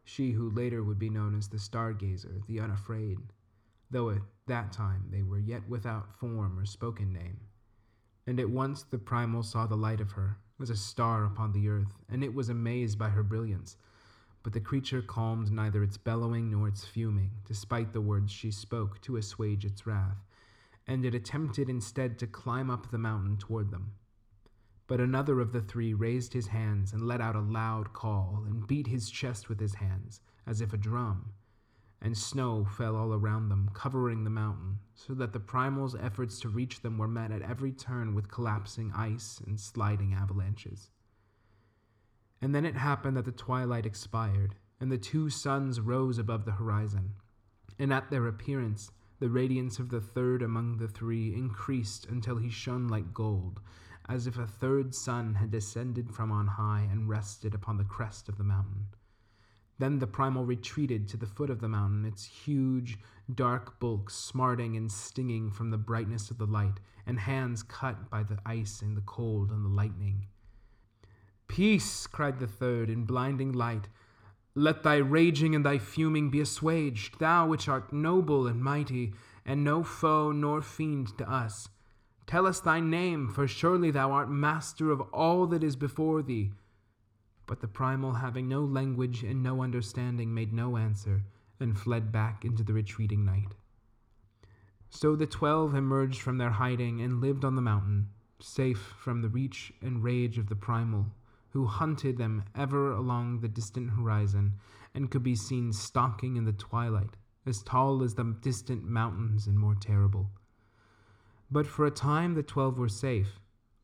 she 0.03 0.31
who 0.31 0.49
later 0.49 0.83
would 0.83 0.97
be 0.97 1.07
known 1.07 1.37
as 1.37 1.49
the 1.49 1.59
stargazer, 1.59 2.43
the 2.47 2.59
unafraid 2.59 3.19
though 3.91 4.09
at 4.09 4.23
that 4.47 4.73
time 4.73 5.05
they 5.11 5.21
were 5.21 5.37
yet 5.37 5.69
without 5.69 6.17
form 6.19 6.57
or 6.57 6.65
spoken 6.65 7.13
name. 7.13 7.41
And 8.25 8.39
at 8.39 8.49
once 8.49 8.81
the 8.81 8.97
primal 8.97 9.43
saw 9.43 9.67
the 9.67 9.77
light 9.77 10.01
of 10.01 10.13
her 10.13 10.39
as 10.59 10.71
a 10.71 10.75
star 10.75 11.25
upon 11.25 11.51
the 11.51 11.69
earth, 11.69 11.93
and 12.09 12.23
it 12.23 12.33
was 12.33 12.49
amazed 12.49 12.97
by 12.97 13.09
her 13.09 13.21
brilliance. 13.21 13.77
But 14.41 14.53
the 14.53 14.59
creature 14.59 15.03
calmed 15.03 15.51
neither 15.51 15.83
its 15.83 15.97
bellowing 15.97 16.49
nor 16.49 16.67
its 16.67 16.85
fuming, 16.85 17.33
despite 17.45 17.93
the 17.93 18.01
words 18.01 18.31
she 18.31 18.49
spoke 18.49 18.99
to 19.01 19.17
assuage 19.17 19.63
its 19.63 19.85
wrath, 19.85 20.25
and 20.87 21.05
it 21.05 21.13
attempted 21.13 21.69
instead 21.69 22.17
to 22.17 22.25
climb 22.25 22.71
up 22.71 22.89
the 22.89 22.97
mountain 22.97 23.37
toward 23.37 23.69
them. 23.69 23.91
But 24.87 24.99
another 24.99 25.39
of 25.39 25.51
the 25.51 25.61
three 25.61 25.93
raised 25.93 26.33
his 26.33 26.47
hands 26.47 26.93
and 26.93 27.05
let 27.05 27.21
out 27.21 27.35
a 27.35 27.41
loud 27.41 27.93
call, 27.93 28.43
and 28.47 28.65
beat 28.65 28.87
his 28.87 29.09
chest 29.09 29.49
with 29.49 29.59
his 29.59 29.75
hands, 29.75 30.21
as 30.45 30.61
if 30.61 30.73
a 30.73 30.77
drum 30.77 31.33
and 32.01 32.17
snow 32.17 32.63
fell 32.63 32.95
all 32.95 33.13
around 33.13 33.49
them, 33.49 33.69
covering 33.73 34.23
the 34.23 34.29
mountain, 34.29 34.79
so 34.93 35.13
that 35.13 35.33
the 35.33 35.39
primal's 35.39 35.95
efforts 35.95 36.39
to 36.39 36.49
reach 36.49 36.81
them 36.81 36.97
were 36.97 37.07
met 37.07 37.31
at 37.31 37.41
every 37.41 37.71
turn 37.71 38.13
with 38.13 38.29
collapsing 38.29 38.91
ice 38.95 39.41
and 39.45 39.59
sliding 39.59 40.13
avalanches. 40.13 40.89
And 42.41 42.53
then 42.53 42.65
it 42.65 42.75
happened 42.75 43.17
that 43.17 43.25
the 43.25 43.31
twilight 43.31 43.85
expired, 43.85 44.55
and 44.79 44.91
the 44.91 44.97
two 44.97 45.29
suns 45.29 45.79
rose 45.79 46.19
above 46.19 46.45
the 46.45 46.51
horizon. 46.51 47.15
And 47.79 47.91
at 47.91 48.11
their 48.11 48.27
appearance, 48.27 48.91
the 49.19 49.29
radiance 49.29 49.79
of 49.79 49.89
the 49.89 50.01
third 50.01 50.43
among 50.43 50.77
the 50.77 50.87
three 50.87 51.33
increased 51.33 52.05
until 52.05 52.37
he 52.37 52.49
shone 52.51 52.87
like 52.87 53.13
gold, 53.13 53.59
as 54.09 54.27
if 54.27 54.37
a 54.37 54.47
third 54.47 54.95
sun 54.95 55.35
had 55.35 55.51
descended 55.51 56.09
from 56.09 56.31
on 56.31 56.47
high 56.47 56.87
and 56.91 57.09
rested 57.09 57.53
upon 57.53 57.77
the 57.77 57.83
crest 57.83 58.29
of 58.29 58.37
the 58.37 58.43
mountain. 58.43 58.87
Then 59.79 59.99
the 59.99 60.07
primal 60.07 60.45
retreated 60.45 61.07
to 61.09 61.17
the 61.17 61.27
foot 61.27 61.49
of 61.49 61.61
the 61.61 61.67
mountain, 61.67 62.05
its 62.05 62.25
huge, 62.25 62.97
dark 63.33 63.79
bulk 63.79 64.09
smarting 64.09 64.75
and 64.75 64.91
stinging 64.91 65.51
from 65.51 65.69
the 65.69 65.77
brightness 65.77 66.31
of 66.31 66.37
the 66.37 66.47
light, 66.47 66.79
and 67.05 67.19
hands 67.19 67.61
cut 67.61 68.09
by 68.09 68.23
the 68.23 68.39
ice 68.45 68.81
and 68.81 68.97
the 68.97 69.01
cold 69.01 69.51
and 69.51 69.63
the 69.63 69.69
lightning. 69.69 70.25
Peace, 71.47 72.07
cried 72.07 72.39
the 72.39 72.47
third, 72.47 72.89
in 72.89 73.05
blinding 73.05 73.53
light. 73.53 73.87
Let 74.55 74.81
thy 74.81 74.97
raging 74.97 75.53
and 75.53 75.65
thy 75.65 75.77
fuming 75.77 76.31
be 76.31 76.41
assuaged, 76.41 77.19
thou 77.19 77.47
which 77.47 77.69
art 77.69 77.93
noble 77.93 78.47
and 78.47 78.63
mighty, 78.63 79.13
and 79.45 79.63
no 79.63 79.83
foe 79.83 80.31
nor 80.31 80.61
fiend 80.61 81.17
to 81.19 81.29
us. 81.29 81.69
Tell 82.27 82.45
us 82.45 82.59
thy 82.59 82.81
name, 82.81 83.29
for 83.29 83.47
surely 83.47 83.89
thou 83.89 84.11
art 84.11 84.29
master 84.29 84.91
of 84.91 84.99
all 85.13 85.47
that 85.47 85.63
is 85.63 85.77
before 85.77 86.21
thee. 86.21 86.51
But 87.45 87.61
the 87.61 87.69
primal, 87.69 88.15
having 88.15 88.49
no 88.49 88.65
language 88.65 89.23
and 89.23 89.41
no 89.41 89.63
understanding, 89.63 90.33
made 90.33 90.51
no 90.51 90.75
answer, 90.75 91.23
and 91.57 91.79
fled 91.79 92.11
back 92.11 92.43
into 92.43 92.63
the 92.63 92.73
retreating 92.73 93.23
night. 93.23 93.55
So 94.89 95.15
the 95.15 95.25
twelve 95.25 95.73
emerged 95.73 96.21
from 96.21 96.37
their 96.37 96.49
hiding 96.49 96.99
and 97.01 97.21
lived 97.21 97.45
on 97.45 97.55
the 97.55 97.61
mountain, 97.61 98.09
safe 98.41 98.93
from 98.99 99.21
the 99.21 99.29
reach 99.29 99.71
and 99.81 100.03
rage 100.03 100.37
of 100.37 100.49
the 100.49 100.55
primal, 100.55 101.05
who 101.51 101.65
hunted 101.65 102.17
them 102.17 102.43
ever 102.53 102.91
along 102.91 103.39
the 103.39 103.47
distant 103.47 103.91
horizon, 103.91 104.53
and 104.93 105.09
could 105.09 105.23
be 105.23 105.35
seen 105.35 105.71
stalking 105.71 106.35
in 106.35 106.43
the 106.43 106.51
twilight, 106.51 107.15
as 107.45 107.63
tall 107.63 108.03
as 108.03 108.15
the 108.15 108.35
distant 108.41 108.83
mountains 108.83 109.47
and 109.47 109.57
more 109.57 109.75
terrible. 109.75 110.29
But 111.49 111.65
for 111.65 111.85
a 111.85 111.91
time 111.91 112.33
the 112.33 112.43
twelve 112.43 112.77
were 112.77 112.89
safe, 112.89 113.39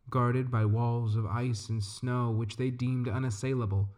guarded 0.09 0.51
by 0.51 0.65
walls 0.65 1.15
of 1.15 1.25
ice 1.25 1.69
and 1.69 1.83
snow 1.83 2.29
which 2.29 2.57
they 2.57 2.69
deemed 2.69 3.07
unassailable, 3.07 3.89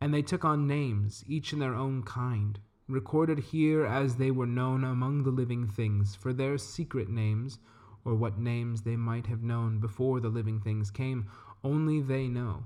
and 0.00 0.12
they 0.12 0.22
took 0.22 0.44
on 0.44 0.66
names, 0.66 1.24
each 1.26 1.52
in 1.52 1.58
their 1.58 1.74
own 1.74 2.02
kind, 2.02 2.60
recorded 2.86 3.38
here 3.38 3.84
as 3.84 4.16
they 4.16 4.30
were 4.30 4.46
known 4.46 4.84
among 4.84 5.22
the 5.22 5.30
living 5.30 5.66
things, 5.66 6.14
for 6.14 6.32
their 6.32 6.58
secret 6.58 7.08
names, 7.08 7.58
or 8.04 8.14
what 8.14 8.38
names 8.38 8.82
they 8.82 8.96
might 8.96 9.26
have 9.26 9.42
known 9.42 9.78
before 9.78 10.20
the 10.20 10.28
living 10.28 10.60
things 10.60 10.90
came, 10.90 11.26
only 11.64 12.00
they 12.00 12.28
know. 12.28 12.64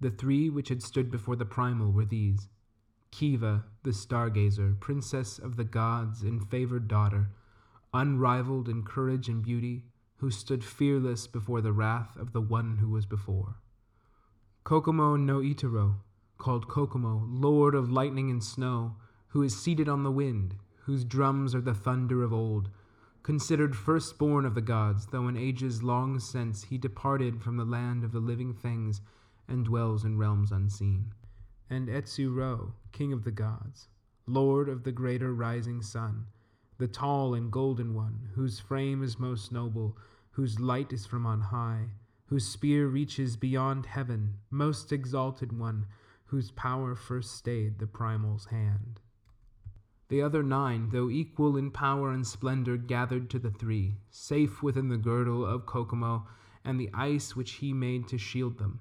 The 0.00 0.10
three 0.10 0.48
which 0.48 0.70
had 0.70 0.82
stood 0.82 1.10
before 1.10 1.36
the 1.36 1.44
primal 1.44 1.92
were 1.92 2.06
these 2.06 2.48
Kiva, 3.10 3.64
the 3.82 3.90
stargazer, 3.90 4.78
princess 4.80 5.38
of 5.38 5.56
the 5.56 5.64
gods 5.64 6.22
and 6.22 6.48
favored 6.48 6.88
daughter, 6.88 7.30
unrivaled 7.92 8.68
in 8.68 8.82
courage 8.82 9.28
and 9.28 9.42
beauty, 9.42 9.84
who 10.18 10.30
stood 10.30 10.62
fearless 10.62 11.26
before 11.26 11.60
the 11.60 11.72
wrath 11.72 12.16
of 12.16 12.32
the 12.32 12.40
one 12.40 12.76
who 12.76 12.88
was 12.88 13.06
before. 13.06 13.56
Kokomo 14.64 15.16
no 15.16 15.38
Itaro, 15.40 15.96
called 16.36 16.68
Kokomo, 16.68 17.24
lord 17.26 17.74
of 17.74 17.90
lightning 17.90 18.30
and 18.30 18.44
snow, 18.44 18.96
who 19.28 19.42
is 19.42 19.60
seated 19.60 19.88
on 19.88 20.02
the 20.02 20.10
wind, 20.10 20.56
whose 20.82 21.04
drums 21.04 21.54
are 21.54 21.60
the 21.60 21.74
thunder 21.74 22.22
of 22.22 22.32
old, 22.32 22.70
considered 23.22 23.76
firstborn 23.76 24.44
of 24.44 24.54
the 24.54 24.60
gods, 24.60 25.06
though 25.06 25.28
in 25.28 25.36
ages 25.36 25.82
long 25.82 26.18
since 26.18 26.64
he 26.64 26.78
departed 26.78 27.42
from 27.42 27.56
the 27.56 27.64
land 27.64 28.04
of 28.04 28.12
the 28.12 28.20
living 28.20 28.52
things 28.52 29.00
and 29.48 29.64
dwells 29.64 30.04
in 30.04 30.16
realms 30.18 30.52
unseen. 30.52 31.12
And 31.68 31.88
Etsu 31.88 32.32
Ro, 32.32 32.74
king 32.92 33.12
of 33.12 33.24
the 33.24 33.30
gods, 33.30 33.88
lord 34.26 34.68
of 34.68 34.84
the 34.84 34.92
greater 34.92 35.32
rising 35.32 35.82
sun, 35.82 36.26
the 36.80 36.88
tall 36.88 37.34
and 37.34 37.52
golden 37.52 37.92
one, 37.92 38.30
whose 38.34 38.58
frame 38.58 39.02
is 39.02 39.18
most 39.18 39.52
noble, 39.52 39.98
whose 40.30 40.58
light 40.58 40.94
is 40.94 41.04
from 41.04 41.26
on 41.26 41.42
high, 41.42 41.90
whose 42.28 42.48
spear 42.48 42.88
reaches 42.88 43.36
beyond 43.36 43.84
heaven, 43.84 44.36
most 44.50 44.90
exalted 44.90 45.52
one, 45.52 45.84
whose 46.24 46.50
power 46.52 46.94
first 46.94 47.36
stayed 47.36 47.78
the 47.78 47.86
primal's 47.86 48.46
hand. 48.46 48.98
The 50.08 50.22
other 50.22 50.42
nine, 50.42 50.88
though 50.90 51.10
equal 51.10 51.58
in 51.58 51.70
power 51.70 52.10
and 52.10 52.26
splendor, 52.26 52.78
gathered 52.78 53.28
to 53.30 53.38
the 53.38 53.50
three, 53.50 53.96
safe 54.10 54.62
within 54.62 54.88
the 54.88 54.96
girdle 54.96 55.44
of 55.44 55.66
Kokomo 55.66 56.26
and 56.64 56.80
the 56.80 56.90
ice 56.94 57.36
which 57.36 57.52
he 57.52 57.74
made 57.74 58.08
to 58.08 58.16
shield 58.16 58.58
them. 58.58 58.80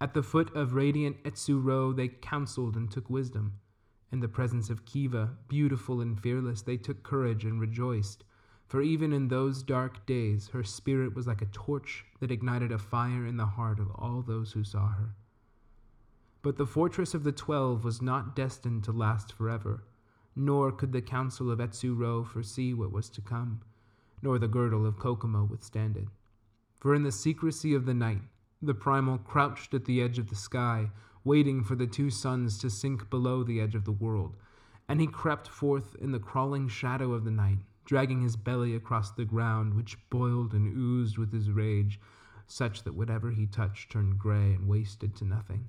At 0.00 0.14
the 0.14 0.22
foot 0.22 0.50
of 0.56 0.72
radiant 0.72 1.18
Etsu 1.26 1.58
Ro 1.58 1.92
they 1.92 2.08
counseled 2.08 2.74
and 2.74 2.90
took 2.90 3.10
wisdom. 3.10 3.60
In 4.10 4.20
the 4.20 4.28
presence 4.28 4.70
of 4.70 4.86
Kiva, 4.86 5.36
beautiful 5.48 6.00
and 6.00 6.18
fearless, 6.18 6.62
they 6.62 6.76
took 6.76 7.02
courage 7.02 7.44
and 7.44 7.60
rejoiced. 7.60 8.24
For 8.66 8.80
even 8.80 9.12
in 9.12 9.28
those 9.28 9.62
dark 9.62 10.06
days, 10.06 10.48
her 10.48 10.62
spirit 10.62 11.14
was 11.14 11.26
like 11.26 11.42
a 11.42 11.46
torch 11.46 12.04
that 12.20 12.30
ignited 12.30 12.72
a 12.72 12.78
fire 12.78 13.26
in 13.26 13.36
the 13.36 13.46
heart 13.46 13.78
of 13.78 13.90
all 13.94 14.22
those 14.22 14.52
who 14.52 14.64
saw 14.64 14.88
her. 14.88 15.14
But 16.40 16.56
the 16.56 16.66
fortress 16.66 17.14
of 17.14 17.24
the 17.24 17.32
Twelve 17.32 17.84
was 17.84 18.00
not 18.00 18.36
destined 18.36 18.84
to 18.84 18.92
last 18.92 19.32
forever, 19.32 19.84
nor 20.36 20.70
could 20.72 20.92
the 20.92 21.02
council 21.02 21.50
of 21.50 21.60
Etsu 21.60 21.94
Ro 21.94 22.24
foresee 22.24 22.72
what 22.72 22.92
was 22.92 23.10
to 23.10 23.20
come, 23.20 23.60
nor 24.22 24.38
the 24.38 24.48
girdle 24.48 24.86
of 24.86 24.98
Kokomo 24.98 25.44
withstand 25.44 25.96
it. 25.96 26.08
For 26.78 26.94
in 26.94 27.02
the 27.02 27.12
secrecy 27.12 27.74
of 27.74 27.86
the 27.86 27.94
night, 27.94 28.22
the 28.62 28.74
primal 28.74 29.18
crouched 29.18 29.74
at 29.74 29.84
the 29.84 30.00
edge 30.00 30.18
of 30.18 30.28
the 30.28 30.36
sky, 30.36 30.90
waiting 31.24 31.62
for 31.62 31.74
the 31.74 31.86
two 31.86 32.10
suns 32.10 32.58
to 32.58 32.70
sink 32.70 33.10
below 33.10 33.42
the 33.42 33.60
edge 33.60 33.74
of 33.74 33.84
the 33.84 33.92
world. 33.92 34.36
And 34.88 35.00
he 35.00 35.06
crept 35.06 35.48
forth 35.48 35.94
in 36.00 36.12
the 36.12 36.18
crawling 36.18 36.68
shadow 36.68 37.12
of 37.12 37.24
the 37.24 37.30
night, 37.30 37.58
dragging 37.84 38.22
his 38.22 38.36
belly 38.36 38.74
across 38.74 39.10
the 39.10 39.24
ground, 39.24 39.74
which 39.74 39.98
boiled 40.10 40.52
and 40.52 40.76
oozed 40.76 41.18
with 41.18 41.32
his 41.32 41.50
rage, 41.50 42.00
such 42.46 42.82
that 42.84 42.94
whatever 42.94 43.30
he 43.30 43.46
touched 43.46 43.90
turned 43.90 44.18
gray 44.18 44.54
and 44.54 44.66
wasted 44.68 45.14
to 45.16 45.24
nothing. 45.24 45.68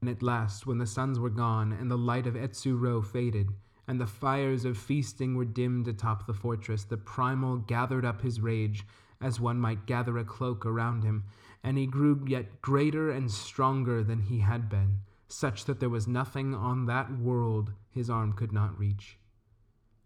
And 0.00 0.10
at 0.10 0.22
last, 0.22 0.66
when 0.66 0.78
the 0.78 0.86
suns 0.86 1.18
were 1.18 1.30
gone, 1.30 1.72
and 1.72 1.90
the 1.90 1.96
light 1.96 2.26
of 2.26 2.36
Etsu 2.36 2.76
Ro 2.76 3.00
faded, 3.00 3.48
and 3.88 4.00
the 4.00 4.06
fires 4.06 4.64
of 4.64 4.76
feasting 4.76 5.36
were 5.36 5.44
dimmed 5.44 5.88
atop 5.88 6.26
the 6.26 6.34
fortress, 6.34 6.84
the 6.84 6.96
primal 6.96 7.56
gathered 7.56 8.04
up 8.04 8.20
his 8.20 8.40
rage, 8.40 8.84
as 9.20 9.40
one 9.40 9.58
might 9.58 9.86
gather 9.86 10.18
a 10.18 10.24
cloak 10.24 10.66
around 10.66 11.02
him, 11.02 11.24
and 11.66 11.76
he 11.76 11.84
grew 11.84 12.24
yet 12.28 12.62
greater 12.62 13.10
and 13.10 13.28
stronger 13.28 14.04
than 14.04 14.20
he 14.20 14.38
had 14.38 14.68
been, 14.68 15.00
such 15.26 15.64
that 15.64 15.80
there 15.80 15.88
was 15.88 16.06
nothing 16.06 16.54
on 16.54 16.86
that 16.86 17.18
world 17.18 17.72
his 17.90 18.08
arm 18.08 18.32
could 18.32 18.52
not 18.52 18.78
reach. 18.78 19.18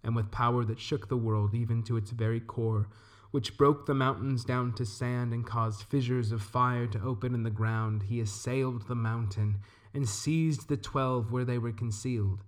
And 0.02 0.16
with 0.16 0.30
power 0.30 0.64
that 0.64 0.80
shook 0.80 1.08
the 1.08 1.18
world 1.18 1.54
even 1.54 1.82
to 1.82 1.98
its 1.98 2.12
very 2.12 2.40
core, 2.40 2.88
which 3.30 3.58
broke 3.58 3.84
the 3.84 3.92
mountains 3.92 4.42
down 4.42 4.72
to 4.72 4.86
sand 4.86 5.34
and 5.34 5.44
caused 5.44 5.82
fissures 5.82 6.32
of 6.32 6.40
fire 6.40 6.86
to 6.86 7.02
open 7.02 7.34
in 7.34 7.42
the 7.42 7.50
ground, 7.50 8.04
he 8.04 8.20
assailed 8.20 8.88
the 8.88 8.94
mountain 8.94 9.58
and 9.92 10.08
seized 10.08 10.66
the 10.70 10.78
twelve 10.78 11.30
where 11.30 11.44
they 11.44 11.58
were 11.58 11.72
concealed. 11.72 12.42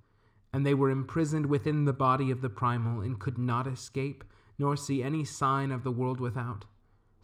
And 0.55 0.65
they 0.65 0.73
were 0.73 0.89
imprisoned 0.89 1.45
within 1.45 1.85
the 1.85 1.93
body 1.93 2.31
of 2.31 2.41
the 2.41 2.49
primal 2.49 3.03
and 3.03 3.21
could 3.21 3.37
not 3.37 3.67
escape, 3.67 4.25
nor 4.59 4.75
see 4.75 5.03
any 5.03 5.23
sign 5.27 5.71
of 5.71 5.85
the 5.85 5.93
world 5.93 6.19
without. 6.19 6.65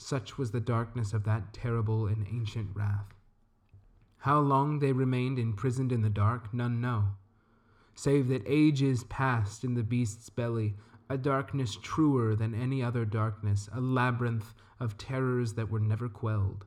Such 0.00 0.38
was 0.38 0.52
the 0.52 0.60
darkness 0.60 1.12
of 1.12 1.24
that 1.24 1.52
terrible 1.52 2.06
and 2.06 2.26
ancient 2.28 2.74
wrath. 2.74 3.14
How 4.18 4.40
long 4.40 4.78
they 4.78 4.92
remained 4.92 5.38
imprisoned 5.38 5.92
in 5.92 6.02
the 6.02 6.08
dark, 6.08 6.54
none 6.54 6.80
know, 6.80 7.16
save 7.94 8.28
that 8.28 8.44
ages 8.46 9.04
passed 9.04 9.64
in 9.64 9.74
the 9.74 9.82
beast's 9.82 10.30
belly, 10.30 10.76
a 11.10 11.18
darkness 11.18 11.76
truer 11.76 12.36
than 12.36 12.54
any 12.54 12.82
other 12.82 13.04
darkness, 13.04 13.68
a 13.72 13.80
labyrinth 13.80 14.54
of 14.78 14.96
terrors 14.96 15.54
that 15.54 15.68
were 15.68 15.80
never 15.80 16.08
quelled. 16.08 16.64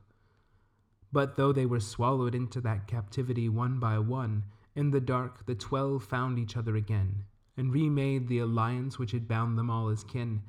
But 1.10 1.36
though 1.36 1.52
they 1.52 1.66
were 1.66 1.80
swallowed 1.80 2.34
into 2.34 2.60
that 2.60 2.86
captivity 2.86 3.48
one 3.48 3.78
by 3.78 3.98
one, 3.98 4.44
in 4.74 4.90
the 4.90 5.00
dark 5.00 5.46
the 5.46 5.54
twelve 5.54 6.04
found 6.04 6.38
each 6.38 6.56
other 6.56 6.76
again, 6.76 7.24
and 7.56 7.72
remade 7.72 8.28
the 8.28 8.38
alliance 8.38 8.98
which 8.98 9.12
had 9.12 9.26
bound 9.26 9.56
them 9.56 9.70
all 9.70 9.88
as 9.88 10.04
kin 10.04 10.42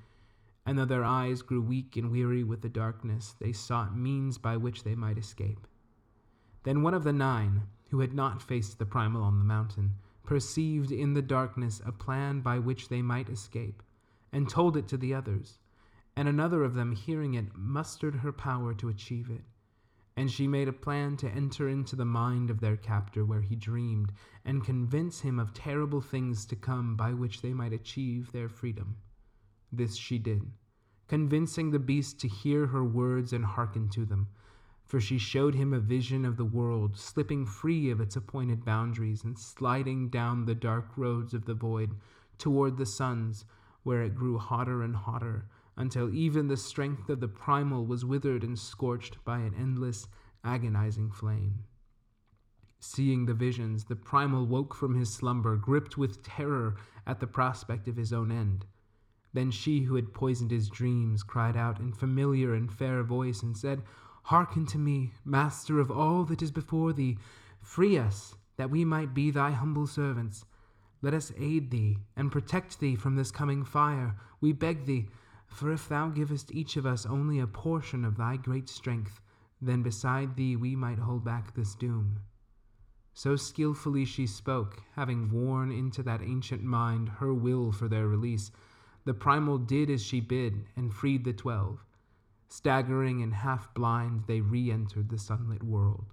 and 0.66 0.78
though 0.78 0.86
their 0.86 1.04
eyes 1.04 1.42
grew 1.42 1.62
weak 1.62 1.98
and 1.98 2.10
weary 2.12 2.44
with 2.44 2.62
the 2.62 2.70
darkness, 2.70 3.36
they 3.40 3.52
sought 3.52 3.98
means 3.98 4.38
by 4.38 4.56
which 4.56 4.84
they 4.84 4.96
might 4.96 5.18
escape. 5.18 5.68
Then 6.64 6.82
one 6.82 6.94
of 6.94 7.04
the 7.04 7.12
nine, 7.12 7.64
who 7.90 8.00
had 8.00 8.14
not 8.14 8.42
faced 8.42 8.80
the 8.80 8.86
primal 8.86 9.22
on 9.22 9.40
the 9.40 9.46
mountain, 9.46 9.96
perceived 10.24 10.92
in 10.92 11.14
the 11.14 11.22
darkness 11.22 11.82
a 11.86 11.92
plan 11.92 12.40
by 12.40 12.60
which 12.60 12.88
they 12.88 13.02
might 13.02 13.30
escape, 13.30 13.84
and 14.32 14.50
told 14.50 14.78
it 14.78 14.88
to 14.88 14.98
the 14.98 15.14
others. 15.14 15.60
And 16.16 16.28
another 16.28 16.64
of 16.64 16.76
them, 16.76 16.94
hearing 16.94 17.34
it, 17.34 17.56
mustered 17.56 18.16
her 18.16 18.32
power 18.32 18.74
to 18.76 18.88
achieve 18.88 19.30
it. 19.30 19.42
And 20.16 20.32
she 20.32 20.48
made 20.48 20.68
a 20.68 20.74
plan 20.74 21.18
to 21.18 21.30
enter 21.30 21.68
into 21.68 21.96
the 21.96 22.06
mind 22.06 22.50
of 22.50 22.62
their 22.62 22.78
captor 22.78 23.26
where 23.26 23.42
he 23.42 23.56
dreamed, 23.56 24.14
and 24.46 24.64
convince 24.64 25.22
him 25.22 25.40
of 25.40 25.54
terrible 25.54 26.02
things 26.02 26.46
to 26.46 26.56
come 26.56 26.96
by 26.96 27.14
which 27.14 27.42
they 27.42 27.54
might 27.54 27.74
achieve 27.74 28.32
their 28.32 28.48
freedom. 28.48 28.96
This 29.76 29.96
she 29.96 30.20
did, 30.20 30.52
convincing 31.08 31.72
the 31.72 31.80
beast 31.80 32.20
to 32.20 32.28
hear 32.28 32.68
her 32.68 32.84
words 32.84 33.34
and 33.34 33.44
hearken 33.44 33.90
to 33.90 34.06
them. 34.06 34.28
For 34.86 35.00
she 35.02 35.18
showed 35.18 35.56
him 35.56 35.74
a 35.74 35.80
vision 35.80 36.26
of 36.26 36.38
the 36.38 36.46
world, 36.46 36.96
slipping 36.96 37.48
free 37.48 37.90
of 37.90 38.00
its 38.00 38.16
appointed 38.16 38.64
boundaries 38.64 39.24
and 39.24 39.36
sliding 39.36 40.10
down 40.10 40.46
the 40.46 40.54
dark 40.54 40.96
roads 40.96 41.34
of 41.34 41.46
the 41.46 41.56
void 41.56 41.96
toward 42.38 42.78
the 42.78 42.86
suns, 42.86 43.46
where 43.82 44.04
it 44.04 44.14
grew 44.14 44.38
hotter 44.38 44.84
and 44.84 44.96
hotter, 44.96 45.48
until 45.76 46.14
even 46.14 46.50
the 46.50 46.56
strength 46.56 47.10
of 47.10 47.20
the 47.20 47.28
primal 47.28 47.84
was 47.84 48.06
withered 48.06 48.44
and 48.44 48.60
scorched 48.60 49.26
by 49.26 49.40
an 49.40 49.56
endless, 49.56 50.08
agonizing 50.44 51.10
flame. 51.10 51.64
Seeing 52.80 53.26
the 53.26 53.34
visions, 53.34 53.86
the 53.86 53.96
primal 53.96 54.46
woke 54.46 54.76
from 54.76 54.94
his 54.94 55.12
slumber, 55.12 55.56
gripped 55.56 55.98
with 55.98 56.22
terror 56.22 56.76
at 57.08 57.20
the 57.20 57.26
prospect 57.26 57.88
of 57.88 57.96
his 57.96 58.14
own 58.14 58.32
end. 58.32 58.68
Then 59.34 59.50
she 59.50 59.82
who 59.82 59.96
had 59.96 60.14
poisoned 60.14 60.52
his 60.52 60.70
dreams 60.70 61.24
cried 61.24 61.58
out 61.58 61.80
in 61.80 61.92
familiar 61.92 62.54
and 62.54 62.72
fair 62.72 63.02
voice 63.02 63.42
and 63.42 63.58
said, 63.58 63.82
Hearken 64.26 64.66
to 64.68 64.78
me, 64.78 65.14
master 65.26 65.80
of 65.80 65.90
all 65.90 66.24
that 66.26 66.42
is 66.42 66.52
before 66.52 66.94
thee. 66.94 67.18
Free 67.60 67.98
us, 67.98 68.36
that 68.58 68.70
we 68.70 68.86
might 68.86 69.14
be 69.14 69.32
thy 69.32 69.52
humble 69.52 69.88
servants. 69.88 70.46
Let 71.02 71.16
us 71.16 71.34
aid 71.36 71.72
thee 71.72 71.98
and 72.16 72.32
protect 72.32 72.80
thee 72.80 72.96
from 72.96 73.16
this 73.16 73.32
coming 73.32 73.66
fire, 73.66 74.16
we 74.40 74.54
beg 74.54 74.86
thee. 74.86 75.10
For 75.48 75.72
if 75.72 75.90
thou 75.90 76.10
givest 76.10 76.54
each 76.54 76.78
of 76.78 76.86
us 76.86 77.06
only 77.06 77.40
a 77.40 77.48
portion 77.48 78.06
of 78.06 78.18
thy 78.18 78.38
great 78.38 78.70
strength, 78.70 79.20
then 79.62 79.82
beside 79.82 80.36
thee 80.36 80.56
we 80.56 80.76
might 80.76 81.00
hold 81.00 81.26
back 81.26 81.54
this 81.54 81.76
doom. 81.76 82.20
So 83.14 83.36
skilfully 83.36 84.06
she 84.06 84.28
spoke, 84.28 84.82
having 84.96 85.32
worn 85.32 85.72
into 85.72 86.04
that 86.04 86.22
ancient 86.22 86.64
mind 86.64 87.10
her 87.10 87.34
will 87.34 87.72
for 87.72 87.88
their 87.88 88.08
release 88.08 88.52
the 89.06 89.14
primal 89.14 89.58
did 89.58 89.90
as 89.90 90.04
she 90.04 90.20
bid 90.20 90.66
and 90.76 90.94
freed 90.94 91.24
the 91.24 91.34
twelve. 91.34 91.86
Staggering 92.48 93.22
and 93.22 93.34
half 93.34 93.74
blind, 93.74 94.24
they 94.28 94.42
re 94.42 94.72
entered 94.72 95.10
the 95.10 95.18
sunlit 95.18 95.64
world. 95.64 96.06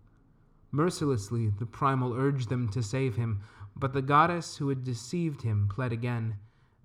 Mercilessly, 0.72 1.48
the 1.48 1.66
primal 1.66 2.14
urged 2.14 2.48
them 2.48 2.68
to 2.68 2.82
save 2.82 3.16
him, 3.16 3.40
but 3.76 3.92
the 3.92 4.02
goddess 4.02 4.56
who 4.56 4.68
had 4.68 4.84
deceived 4.84 5.42
him 5.42 5.68
pled 5.68 5.92
again 5.92 6.36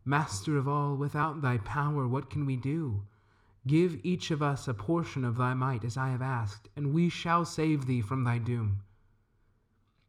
Master 0.08 0.56
of 0.56 0.68
all, 0.68 0.96
without 0.96 1.42
thy 1.42 1.58
power, 1.58 2.08
what 2.08 2.30
can 2.30 2.46
we 2.46 2.56
do? 2.56 3.02
Give 3.66 4.00
each 4.04 4.30
of 4.30 4.44
us 4.44 4.68
a 4.68 4.74
portion 4.76 5.26
of 5.26 5.38
thy 5.38 5.56
might, 5.56 5.84
as 5.84 5.98
I 5.98 6.10
have 6.10 6.22
asked, 6.22 6.70
and 6.76 6.94
we 6.94 7.10
shall 7.10 7.44
save 7.44 7.88
thee 7.88 8.02
from 8.02 8.24
thy 8.24 8.38
doom. 8.38 8.82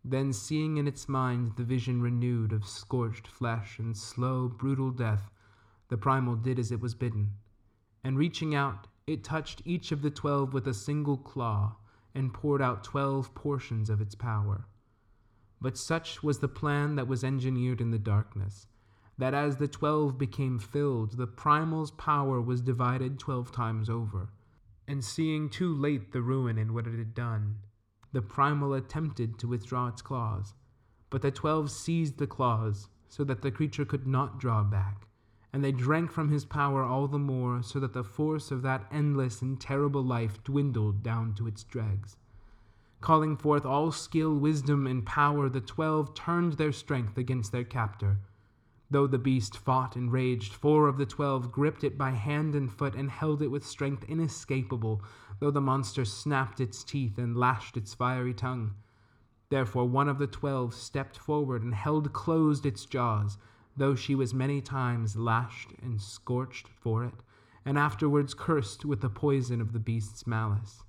Then, 0.05 0.35
seeing 0.35 0.77
in 0.77 0.87
its 0.87 1.09
mind 1.09 1.57
the 1.57 1.65
vision 1.65 2.03
renewed 2.03 2.53
of 2.53 2.67
scorched 2.67 3.27
flesh 3.27 3.79
and 3.79 3.97
slow, 3.97 4.49
brutal 4.49 4.91
death, 4.91 5.31
the 5.89 5.97
primal 5.97 6.35
did 6.35 6.59
as 6.59 6.73
it 6.73 6.81
was 6.81 6.95
bidden, 6.95 7.31
and 8.03 8.19
reaching 8.19 8.55
out, 8.55 8.87
it 9.07 9.23
touched 9.23 9.63
each 9.65 9.93
of 9.93 10.03
the 10.03 10.11
twelve 10.11 10.53
with 10.53 10.67
a 10.67 10.75
single 10.75 11.17
claw 11.17 11.77
and 12.15 12.35
poured 12.35 12.63
out 12.63 12.83
twelve 12.83 13.35
portions 13.35 13.89
of 13.89 14.01
its 14.01 14.15
power. 14.15 14.67
But 15.61 15.79
such 15.79 16.23
was 16.23 16.39
the 16.41 16.49
plan 16.49 16.97
that 16.97 17.09
was 17.09 17.25
engineered 17.25 17.81
in 17.81 17.91
the 17.91 17.99
darkness, 17.99 18.67
that 19.19 19.33
as 19.33 19.57
the 19.57 19.69
twelve 19.69 20.19
became 20.19 20.59
filled, 20.59 21.17
the 21.17 21.27
primal's 21.27 21.91
power 21.93 22.41
was 22.41 22.61
divided 22.61 23.19
twelve 23.19 23.53
times 23.53 23.89
over. 23.89 24.31
And 24.89 25.05
seeing 25.05 25.49
too 25.49 25.75
late 25.75 26.13
the 26.13 26.21
ruin 26.23 26.59
in 26.59 26.73
what 26.73 26.87
it 26.87 26.97
had 26.97 27.15
done, 27.15 27.57
the 28.13 28.23
primal 28.23 28.75
attempted 28.75 29.39
to 29.39 29.49
withdraw 29.49 29.89
its 29.89 30.01
claws. 30.03 30.55
But 31.11 31.23
the 31.23 31.31
twelve 31.31 31.71
seized 31.71 32.19
the 32.19 32.27
claws, 32.27 32.89
so 33.09 33.25
that 33.25 33.43
the 33.43 33.51
creature 33.51 33.85
could 33.85 34.07
not 34.07 34.39
draw 34.39 34.63
back, 34.63 35.09
and 35.57 35.65
they 35.65 35.73
drank 35.73 36.13
from 36.13 36.29
his 36.29 36.45
power 36.45 36.83
all 36.83 37.09
the 37.09 37.19
more, 37.19 37.63
so 37.63 37.81
that 37.81 37.95
the 37.95 38.05
force 38.05 38.51
of 38.51 38.61
that 38.61 38.85
endless 38.93 39.41
and 39.41 39.59
terrible 39.59 40.05
life 40.05 40.45
dwindled 40.45 41.03
down 41.03 41.33
to 41.33 41.47
its 41.47 41.65
dregs. 41.65 42.19
Calling 43.01 43.39
forth 43.39 43.65
all 43.65 43.91
skill, 43.91 44.35
wisdom, 44.35 44.87
and 44.87 45.07
power, 45.07 45.49
the 45.49 45.63
twelve 45.63 46.13
turned 46.13 46.53
their 46.59 46.73
strength 46.73 47.17
against 47.17 47.53
their 47.53 47.65
captor. 47.65 48.19
Though 48.91 49.07
the 49.07 49.17
beast 49.17 49.57
fought 49.57 49.97
and 49.97 50.13
raged, 50.13 50.53
four 50.53 50.89
of 50.89 50.99
the 50.99 51.07
twelve 51.07 51.51
gripped 51.51 51.85
it 51.85 51.97
by 51.97 52.11
hand 52.11 52.55
and 52.55 52.71
foot 52.71 52.95
and 52.95 53.11
held 53.11 53.41
it 53.41 53.49
with 53.49 53.65
strength 53.65 54.05
inescapable, 54.11 55.03
though 55.41 55.51
the 55.51 55.63
monster 55.63 56.05
snapped 56.05 56.61
its 56.61 56.85
teeth 56.85 57.17
and 57.17 57.35
lashed 57.35 57.79
its 57.79 57.95
fiery 57.95 58.35
tongue. 58.35 58.75
Therefore 59.49 59.87
one 59.87 60.11
of 60.11 60.19
the 60.19 60.27
twelve 60.27 60.75
stepped 60.75 61.17
forward 61.17 61.63
and 61.63 61.73
held 61.73 62.13
closed 62.13 62.67
its 62.67 62.85
jaws, 62.85 63.39
though 63.77 63.95
she 63.95 64.15
was 64.15 64.33
many 64.33 64.61
times 64.61 65.17
lashed 65.17 65.71
and 65.83 66.01
scorched 66.01 66.69
for 66.69 67.05
it, 67.05 67.15
and 67.65 67.79
afterwards 67.79 68.35
cursed 68.35 68.85
with 68.85 69.01
the 69.01 69.11
poison 69.11 69.61
of 69.61 69.73
the 69.73 69.79
beast's 69.79 70.27
malice. 70.27 70.83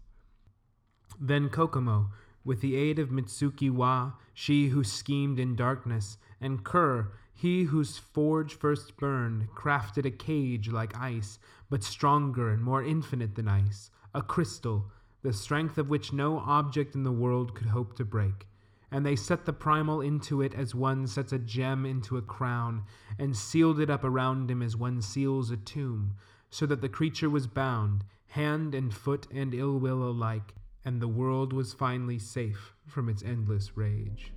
Then 1.19 1.49
Kokomo, 1.49 2.11
with 2.45 2.61
the 2.61 2.75
aid 2.75 2.99
of 2.99 3.09
Mitsuki 3.09 3.69
Wa, 3.69 4.13
she 4.33 4.69
who 4.69 4.83
schemed 4.83 5.39
in 5.39 5.55
darkness, 5.55 6.17
and 6.39 6.63
Kur, 6.63 7.11
he 7.33 7.63
whose 7.63 7.97
forge 7.97 8.53
first 8.53 8.97
burned, 8.97 9.49
crafted 9.53 10.05
a 10.05 10.11
cage 10.11 10.69
like 10.69 10.97
ice, 10.97 11.39
but 11.69 11.83
stronger 11.83 12.49
and 12.49 12.63
more 12.63 12.83
infinite 12.83 13.35
than 13.35 13.47
ice, 13.47 13.91
a 14.13 14.21
crystal, 14.21 14.91
the 15.23 15.33
strength 15.33 15.77
of 15.77 15.89
which 15.89 16.13
no 16.13 16.39
object 16.39 16.95
in 16.95 17.03
the 17.03 17.11
world 17.11 17.53
could 17.53 17.67
hope 17.67 17.95
to 17.97 18.05
break. 18.05 18.47
And 18.91 19.05
they 19.05 19.15
set 19.15 19.45
the 19.45 19.53
primal 19.53 20.01
into 20.01 20.41
it 20.41 20.53
as 20.53 20.73
one 20.73 21.07
sets 21.07 21.33
a 21.33 21.39
gem 21.39 21.85
into 21.85 22.17
a 22.17 22.21
crown, 22.21 22.83
and 23.19 23.35
sealed 23.35 23.79
it 23.79 23.89
up 23.89 24.03
around 24.03 24.49
him 24.49 24.61
as 24.61 24.77
one 24.77 25.01
seals 25.01 25.51
a 25.51 25.57
tomb, 25.57 26.15
so 26.49 26.65
that 26.65 26.81
the 26.81 26.89
creature 26.89 27.29
was 27.29 27.47
bound, 27.47 28.05
hand 28.27 28.73
and 28.73 28.93
foot 28.93 29.27
and 29.31 29.53
ill 29.53 29.77
will 29.79 30.03
alike, 30.03 30.55
and 30.85 31.01
the 31.01 31.07
world 31.07 31.51
was 31.51 31.73
finally 31.73 32.17
safe 32.17 32.73
from 32.85 33.09
its 33.09 33.23
endless 33.23 33.75
rage. 33.75 34.31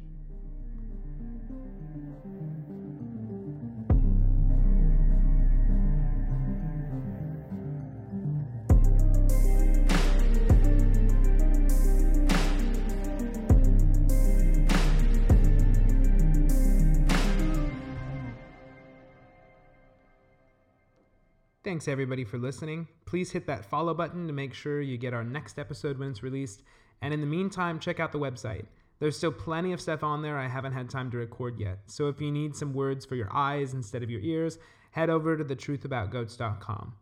Thanks 21.80 21.88
everybody 21.88 22.24
for 22.24 22.36
listening. 22.36 22.86
Please 23.06 23.32
hit 23.32 23.46
that 23.46 23.64
follow 23.64 23.94
button 23.94 24.26
to 24.26 24.34
make 24.34 24.52
sure 24.52 24.82
you 24.82 24.98
get 24.98 25.14
our 25.14 25.24
next 25.24 25.58
episode 25.58 25.96
when 25.96 26.10
it's 26.10 26.22
released. 26.22 26.62
And 27.00 27.14
in 27.14 27.22
the 27.22 27.26
meantime, 27.26 27.78
check 27.78 27.98
out 27.98 28.12
the 28.12 28.18
website. 28.18 28.66
There's 28.98 29.16
still 29.16 29.32
plenty 29.32 29.72
of 29.72 29.80
stuff 29.80 30.04
on 30.04 30.20
there 30.20 30.36
I 30.36 30.46
haven't 30.46 30.74
had 30.74 30.90
time 30.90 31.10
to 31.10 31.16
record 31.16 31.58
yet. 31.58 31.78
So 31.86 32.08
if 32.08 32.20
you 32.20 32.30
need 32.30 32.54
some 32.54 32.74
words 32.74 33.06
for 33.06 33.14
your 33.14 33.34
eyes 33.34 33.72
instead 33.72 34.02
of 34.02 34.10
your 34.10 34.20
ears, 34.20 34.58
head 34.90 35.08
over 35.08 35.38
to 35.38 35.42
thetruthaboutgoats.com. 35.42 36.92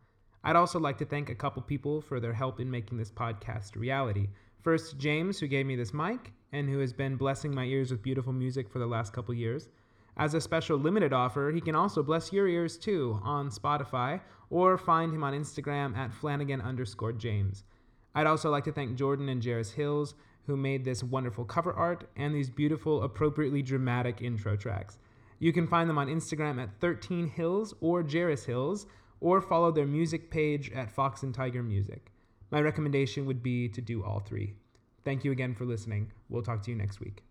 I'd 0.44 0.55
also 0.55 0.79
like 0.79 0.98
to 0.98 1.05
thank 1.05 1.29
a 1.29 1.35
couple 1.35 1.61
people 1.62 2.00
for 2.00 2.20
their 2.20 2.33
help 2.33 2.61
in 2.61 2.70
making 2.70 2.98
this 2.98 3.11
podcast 3.11 3.74
a 3.74 3.81
reality. 3.81 4.29
First, 4.62 4.96
James, 4.96 5.40
who 5.40 5.48
gave 5.48 5.66
me 5.66 5.74
this 5.74 5.92
mic 5.92 6.31
and 6.53 6.70
who 6.70 6.79
has 6.79 6.92
been 6.92 7.16
blessing 7.16 7.53
my 7.53 7.64
ears 7.64 7.90
with 7.90 8.00
beautiful 8.00 8.33
music 8.33 8.70
for 8.70 8.79
the 8.79 8.87
last 8.87 9.12
couple 9.12 9.35
years. 9.35 9.66
As 10.18 10.35
a 10.35 10.40
special 10.40 10.76
limited 10.76 11.12
offer, 11.12 11.52
he 11.54 11.61
can 11.61 11.76
also 11.76 12.02
bless 12.02 12.33
your 12.33 12.48
ears 12.48 12.76
too 12.76 13.20
on 13.22 13.50
Spotify 13.50 14.20
or 14.50 14.76
find 14.76 15.14
him 15.14 15.22
on 15.22 15.33
Instagram 15.33 15.96
at 15.96 16.12
Flanagan 16.12 16.61
underscore 16.61 17.12
James. 17.12 17.62
I'd 18.14 18.26
also 18.26 18.50
like 18.50 18.64
to 18.64 18.72
thank 18.72 18.96
Jordan 18.96 19.28
and 19.28 19.44
Jairus 19.44 19.72
Hills 19.72 20.14
who 20.46 20.57
made 20.57 20.85
this 20.85 21.04
wonderful 21.04 21.44
cover 21.44 21.72
art 21.72 22.09
and 22.16 22.35
these 22.35 22.50
beautiful, 22.50 23.02
appropriately 23.04 23.62
dramatic 23.62 24.20
intro 24.20 24.57
tracks. 24.57 24.98
You 25.38 25.52
can 25.52 25.68
find 25.68 25.88
them 25.88 25.98
on 25.98 26.09
Instagram 26.09 26.61
at 26.61 26.81
13 26.81 27.28
Hills 27.28 27.74
or 27.81 28.02
Jairus 28.02 28.46
Hills 28.46 28.87
or 29.20 29.40
follow 29.40 29.70
their 29.70 29.87
music 29.87 30.31
page 30.31 30.72
at 30.72 30.90
Fox 30.90 31.22
and 31.22 31.35
Tiger 31.35 31.62
Music. 31.62 32.11
My 32.50 32.61
recommendation 32.61 33.26
would 33.26 33.42
be 33.42 33.68
to 33.68 33.81
do 33.81 34.02
all 34.02 34.20
three. 34.20 34.54
Thank 35.04 35.22
you 35.22 35.33
again 35.33 35.54
for 35.54 35.64
listening. 35.64 36.11
We'll 36.28 36.42
talk 36.42 36.62
to 36.62 36.70
you 36.70 36.76
next 36.76 36.98
week. 36.98 37.28